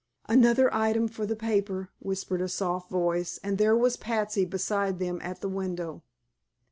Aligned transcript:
"Another 0.27 0.73
item 0.73 1.07
for 1.07 1.27
the 1.27 1.35
paper," 1.35 1.91
whispered 1.99 2.41
a 2.41 2.49
soft 2.49 2.89
voice, 2.89 3.39
and 3.43 3.59
there 3.59 3.77
was 3.77 3.97
Patsy 3.97 4.45
beside 4.45 4.97
them 4.97 5.19
at 5.21 5.41
the 5.41 5.47
window. 5.47 6.01